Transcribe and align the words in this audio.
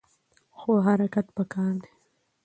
خو 0.57 0.71
حرکت 0.85 1.27
پکار 1.35 1.73
دی. 1.83 1.91